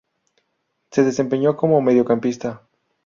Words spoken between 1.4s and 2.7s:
como mediocampista.